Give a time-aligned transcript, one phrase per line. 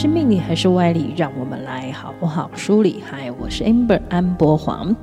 [0.00, 1.12] 是命理还是歪理？
[1.14, 3.02] 让我们来好不好梳理。
[3.06, 4.96] 嗨，我是 Amber 安博黄。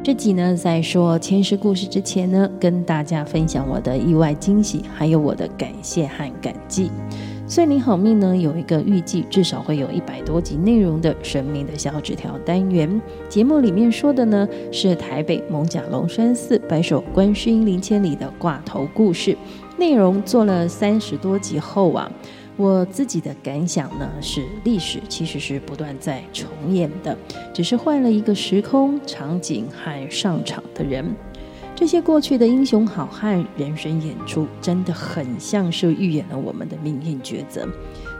[0.00, 6.88] 这集呢，在说前世故事之前呢，跟大家分享我的意外惊喜，还有我的感谢和感激。
[7.48, 13.02] 算你好命呢，有一个预计至少会有一百多集内容的神秘的小纸条单元。
[13.28, 19.36] 节目里面说的呢，是台北艋甲龙山寺白首观世音灵签里的挂头故事。
[19.76, 22.08] 内容做了三十多集后啊，
[22.60, 27.16] 我自己的感想呢，是历史其实是不断在重演的，
[27.54, 31.02] 只是换了一个时空场景和上场的人。
[31.74, 37.66] 这些过去的英雄好汉人生演出，真的很像是预演了我们的命运抉择。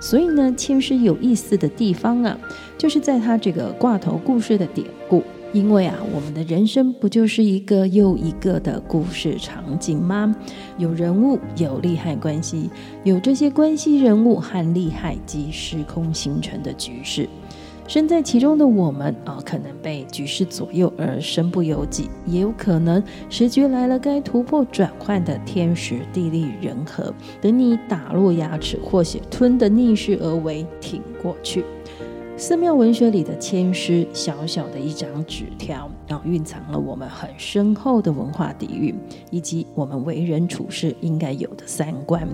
[0.01, 2.39] 所以呢，签诗有意思的地方啊，
[2.79, 5.23] 就是在他这个挂头故事的典故。
[5.53, 10.35] 因为啊，我们的人生不就是一个又一个的故事场景吗？
[10.79, 12.71] 有人物，有利害关系，
[13.03, 17.29] 有这些关系人物和利害及时空形成的局势。
[17.89, 31.65] 身在其中的我们啊，可能被局势左右而身不由己，也有可能时局来了，该突破转换的天时地利人和，等你打落牙齿或血吞的逆势而为，挺过去。
[32.41, 38.99] 寺庙文学里的签诗，小小的一张纸条，然后蕴藏了我们很深厚的文化底蕴，
[39.31, 42.27] 以及我们为人处事应该有的三观。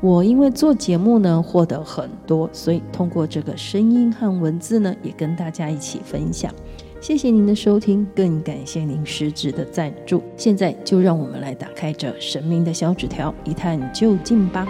[0.00, 6.54] 我因为做节目呢，获得很多，所以通过这个声音和文字呢，也跟大家一起分享。
[7.00, 10.22] 谢谢您的收听，更感谢您实质的赞助。
[10.36, 14.64] 现在就让我们来打开这神明的小纸条，一探究竟吧。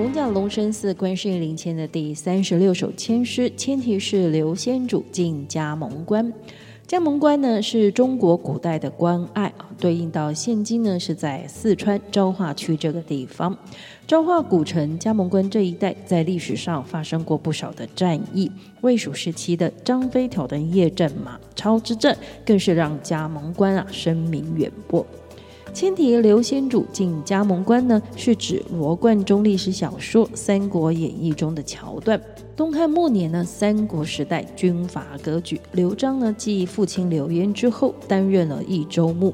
[0.00, 6.32] 艋舺龙山寺观世音灵签的第三十六首签诗，签题是“刘仙主进加盟关”。
[6.88, 13.54] 加盟关呢，是中国古代的关隘啊，对应到现今呢，是在四川昭化区这个地方。
[14.06, 18.50] 昭化古城加盟关这一带，在历史上发生过不少的战役。
[18.80, 22.16] 魏蜀时期的张飞挑灯夜战马超之战，
[22.46, 25.04] 更是让加盟关啊声名远播。
[25.72, 32.20] 签题“刘先主进加盟关”呢，是指罗贯中历史小说《三国演义》中的桥段。
[32.56, 39.32] 东汉末年呢，三国时代军阀割据，刘璋呢继父亲刘焉之后，担任了益州牧。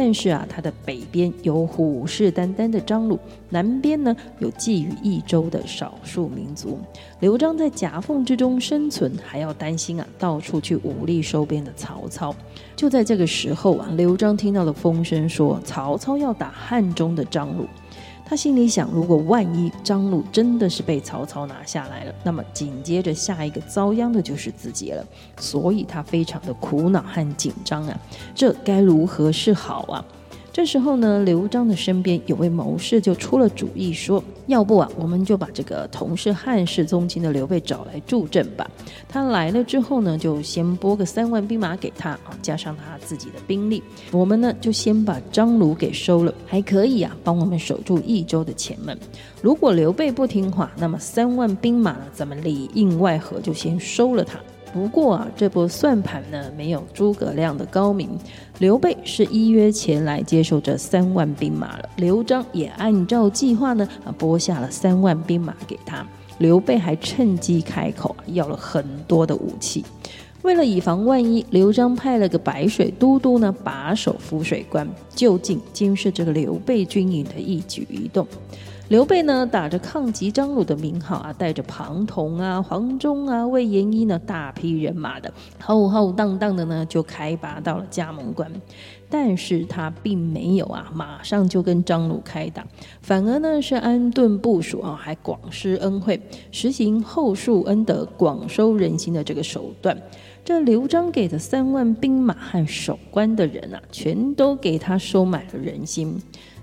[0.00, 6.78] 但是啊，他的北边有虎视眈眈的张鲁，南边呢有觊觎益州的少数民族。
[7.18, 12.32] 刘璋在夹缝之中生存，还要担心啊到处去武力收编的曹操。
[12.76, 17.66] 就在这个时候啊，刘璋听到了风声，说曹操要打汉中的张鲁。
[18.28, 25.02] 他心里想，如果万一张鲁真的是被曹操拿下来了，那么紧接着下一个遭殃的就是自己了。
[25.38, 27.98] 所以他非常的苦恼和紧张啊，
[28.34, 30.04] 这该如何是好啊？
[30.58, 38.68] 这时候呢，刘璋的身边有位谋士就出了主意，说：“要不啊，我们就把这个同是汉室宗亲的刘备找来助阵吧。
[39.08, 43.80] 他来了之后呢，就先拨个三万兵马给他啊，加上他自己的兵力，
[44.10, 48.98] 我们呢就先把张鲁给收了，还可以啊，帮我们守住益州的前门。
[49.40, 54.40] 如果刘备不听话，那么三万兵马呢咱们里应外合，就先收了他。”
[54.78, 58.08] 不过啊，这波算盘呢，没有诸葛亮的高明。
[58.60, 66.06] 刘备是依约前来接受这三万兵马了，刘璋也按照计划呢，啊，拨下了三万兵马给他。
[66.38, 69.84] 刘备还趁机开口，要了很多的武器。
[70.42, 78.24] 为了以防万一，刘璋派了个白水都督呢，把守滏水关，就近监视这个刘备军营的一举一动。
[78.88, 88.50] 刘备呢，打着抗击张鲁的名号啊，带着庞统啊、黄忠啊、魏延一呢，大批人马的浩浩荡荡的呢，就开拔到了嘉蒙关。
[89.10, 92.66] 但是他并没有啊，马上就跟张鲁开打，
[93.02, 96.18] 反而呢是安顿部署啊，还广施恩惠，
[96.50, 100.00] 实行厚树恩德、广收人心的这个手段。
[100.46, 106.18] 这刘璋给的三万兵马和守关的人啊，全都给他收买了人心。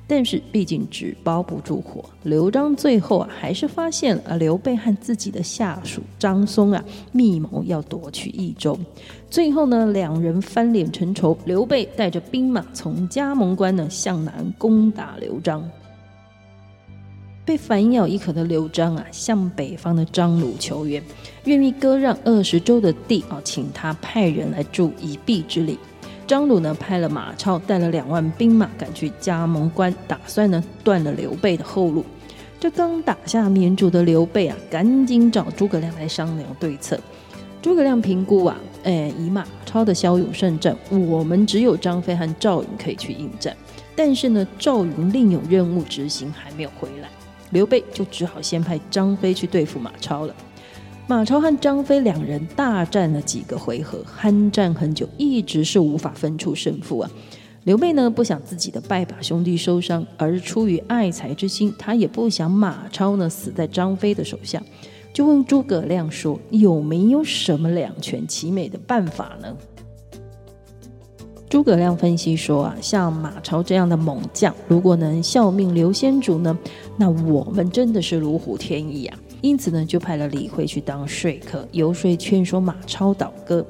[0.08, 8.78] 但是毕竟纸包不住火，刘璋最后啊还是发现了刘备和自己的下属张松啊密谋要夺取益州。
[9.32, 15.68] 最后呢，两人翻脸成仇，刘备带着兵马从加盟关呢向南攻打刘璋。
[17.44, 21.02] 被反咬一口的刘璋啊，向北方的张鲁求援，
[21.44, 25.78] 愿意割让二十州的地啊，请他派人来助一臂之力。
[26.28, 32.04] 张鲁呢派了马超带了两万兵马赶去加盟关，打算呢断了刘备的后路。
[32.60, 37.00] 这刚打下绵竹的刘备啊，赶紧找诸葛亮来商量对策。
[37.62, 43.56] 诸葛亮评估啊，哎，以马超的骁勇善战，我们只有张飞和赵云可以去应战。
[43.96, 47.10] 但是呢，赵云另有任务执行，还没有回来。
[47.52, 50.36] 刘备就只好先派张飞去对付马超了。
[51.08, 57.12] 马超和张飞两人大战了几个回合，酣战很久，一直是无法分出胜负啊。
[57.64, 64.64] 刘备呢，不想自己的拜把兄弟受伤，而出于爱才之心，他也不想马超呢死在张飞的手下，
[65.14, 69.56] 就问诸葛亮说：“有没有什么两全其美的办法呢？”
[71.48, 76.58] 诸葛亮分析说：“啊，像马超这样的猛将，如果能效命刘先主呢，
[76.98, 83.66] 那我们真的是如虎添翼啊。”因此呢，就派了李慧去当说客，游说劝说马超倒戈。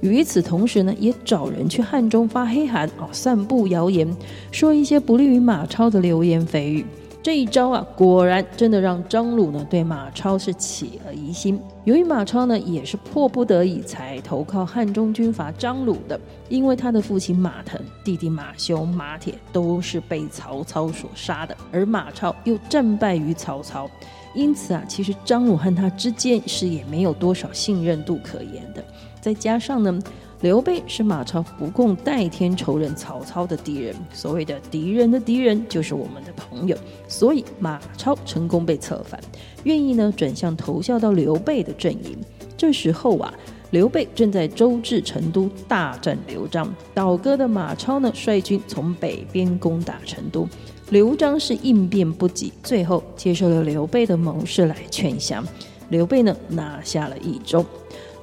[0.00, 4.06] 与此同时呢，也找人去汉中发黑函，哦，散布谣言，
[4.52, 6.84] 说一些不利于马超的流言蜚语。
[7.26, 11.60] 这一招啊，果然真的让张鲁呢对马超是起了疑心。
[11.82, 23.90] 由于马超呢也是迫不得已才投靠汉中军阀张鲁的，因为他的父亲马腾、弟弟马修、马铁都是被曹操所杀的，而马超又战败于曹操。
[24.32, 28.84] 因此啊，其实张鲁和他之间是也没有多少信任度可言的。
[29.20, 29.98] 再加上呢，
[30.42, 36.76] 刘备是马超不共戴天仇人曹操的敌人，所谓的敌人的敌人就是我们的朋友，
[37.08, 39.18] 所以马超成功被策反，
[39.64, 42.18] 愿意呢转向投效到刘备的阵营。
[42.56, 43.32] 这时候啊，
[43.70, 50.46] 刘备正在周至成都大战刘璋，倒戈的马超呢率军从北边攻打成都。
[50.90, 55.44] 刘璋是应变不及，最后接受了刘备的谋士来劝降。
[55.88, 57.64] 刘备呢拿下了益州。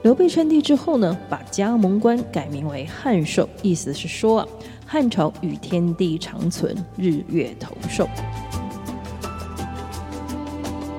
[0.03, 4.47] 刘备称帝之后呢，把加盟关改名为汉寿，意思是说啊，
[4.85, 8.05] 汉朝与天地长存，日月同寿。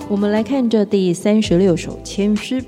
[0.08, 2.64] 我们来看这第三十六首签诗。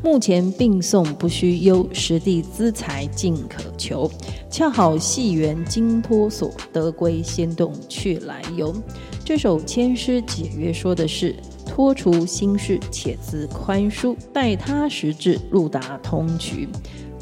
[0.00, 4.08] 目前并送不须忧，实地资财尽可求。
[4.48, 8.72] 恰好系园金托所，得归先动去来由。
[9.24, 11.34] 这首签诗解约说的是：
[11.68, 16.66] 脱除心事，且自宽舒，待他时至，路达通衢。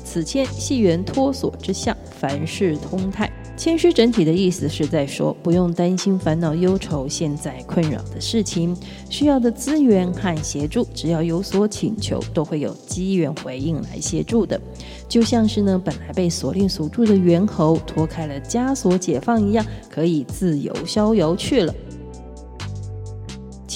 [0.02, 3.30] 此签系缘脱所之象，凡事通泰。
[3.56, 8.76] 签诗整体的意思是在说，不用担心烦恼忧愁现在困扰的事情，
[9.08, 14.60] 需要的资源和协助，只要有所请求，都会有机缘回应来协助的。
[15.08, 21.74] 就像是呢，本来被锁链锁住的猿猴脱开了枷锁解放一样，可以自由逍遥去了。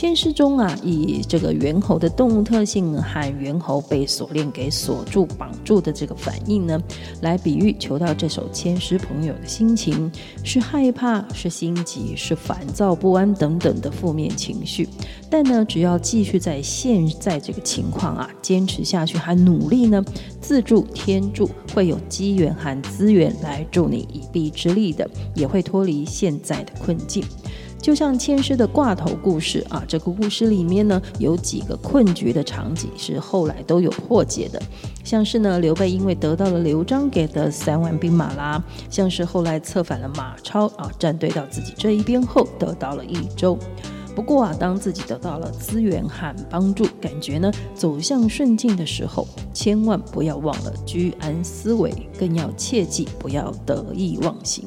[0.00, 6.82] 签诗中啊，以这个猿猴的动物特性和猿猴被锁链给锁住、绑住的这个反应呢，
[7.20, 10.11] 来比喻求到这首千诗朋友的心情，
[10.43, 14.88] 是害怕、是心急、是烦躁不安等等的负面情绪。
[15.29, 20.02] 但呢，只要继续在现在这个情况啊，坚持下去，还努力呢，
[20.41, 27.23] 自助天助，会有机缘和资源来助你一臂之力的，也会脱离现在的困境。
[27.80, 34.60] 就像签诗的挂头故事啊，这个故事里面呢，有几个困局的场景是后来都有破解的，
[35.02, 43.58] 像是呢，刘备因为得到了刘璋给的三万兵马啦，像是后来策反了马超啊，站队到自己这一边后得到了益州。
[44.14, 54.64] 不过啊，当自己得到了资源和帮助，感觉呢走向顺境的时候，千万不要忘了居安思危，更要切记不要得意忘形。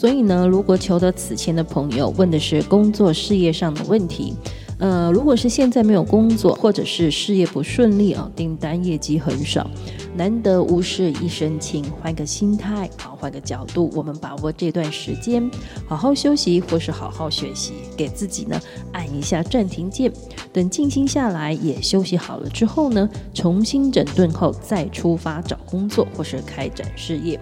[0.00, 4.34] 所以呢，如果求得此签的朋友问的是工作事业上的问题，
[4.78, 9.70] 呃，如果是现在没有工作，或者是事业不顺利啊，订单业绩很少，
[10.16, 15.50] 难得无事一身轻，换个心态啊，换个角度，我们把握这段时间，
[15.86, 18.58] 好好休息或是好好学习，给自己呢
[18.92, 20.10] 按一下暂停键，
[20.50, 27.38] 等静心下来也休息好了之后呢，重新整顿后再出发找工作或是开展事业。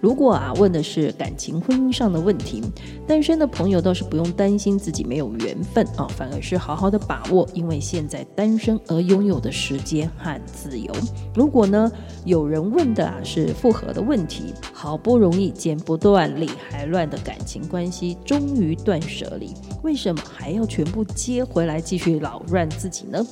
[0.00, 2.62] 如果啊问的是感情婚姻上的问题，
[3.06, 10.90] 单身的朋友倒是不用担心自己没有缘分啊，反而是好好的把握，因为现在单身而拥有的时间和自由。
[11.34, 11.90] 如果呢
[12.24, 19.52] 有人问的啊是复合的问题，好不容易剪不断理还乱的感情关系终于断舍离，
[19.82, 23.24] 为什么还要全部接回来继续扰乱自己呢？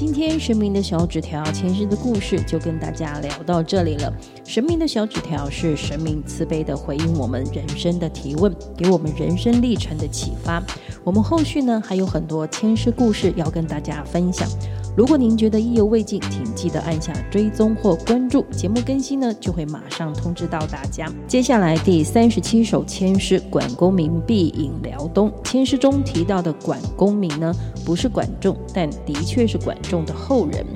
[0.00, 4.10] 今天神明的小纸条前世的故事就跟大家聊到这里了。
[4.46, 10.62] 神明的小纸条是神明慈悲的回应我们人生的提问，给我们人生历程的启发。
[11.04, 14.48] 我们后续呢还有很多签诗故事要跟大家分享。
[14.96, 21.10] 如果您觉得意犹未尽，请记得按下追踪或关注，节目更新呢就会马上通知到大家。
[21.28, 25.32] 接下来第三十七首千诗，管公明，必隐辽东。
[25.44, 27.54] 千诗中提到的管公明呢，
[27.84, 30.66] 不是管仲，但的确是管仲的后人。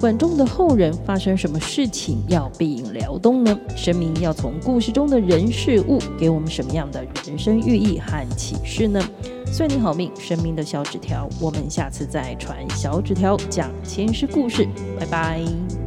[0.00, 3.58] 管仲的后人发生什么事情要避隐辽东呢？
[3.76, 9.00] 神明要从故事中的人事物给我们什么样的人生寓意和启示呢？
[9.50, 14.68] 算你好命，生命的小纸条，我们下次再传小纸条讲前世故事，
[15.00, 15.77] 拜拜。